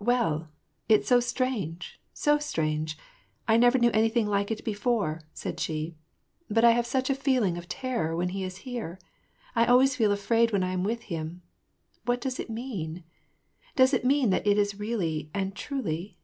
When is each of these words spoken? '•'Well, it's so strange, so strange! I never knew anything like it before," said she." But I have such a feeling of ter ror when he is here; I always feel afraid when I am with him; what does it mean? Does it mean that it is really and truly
'•'Well, 0.06 0.48
it's 0.88 1.08
so 1.08 1.18
strange, 1.18 2.00
so 2.12 2.38
strange! 2.38 2.96
I 3.48 3.56
never 3.56 3.80
knew 3.80 3.90
anything 3.90 4.28
like 4.28 4.52
it 4.52 4.64
before," 4.64 5.22
said 5.34 5.58
she." 5.58 5.96
But 6.48 6.62
I 6.64 6.70
have 6.70 6.86
such 6.86 7.10
a 7.10 7.16
feeling 7.16 7.56
of 7.58 7.68
ter 7.68 8.10
ror 8.10 8.16
when 8.16 8.28
he 8.28 8.44
is 8.44 8.58
here; 8.58 9.00
I 9.56 9.66
always 9.66 9.96
feel 9.96 10.12
afraid 10.12 10.52
when 10.52 10.62
I 10.62 10.72
am 10.72 10.84
with 10.84 11.10
him; 11.10 11.42
what 12.04 12.20
does 12.20 12.38
it 12.38 12.48
mean? 12.48 13.02
Does 13.74 13.92
it 13.92 14.04
mean 14.04 14.30
that 14.30 14.46
it 14.46 14.56
is 14.56 14.78
really 14.78 15.32
and 15.34 15.52
truly 15.52 16.16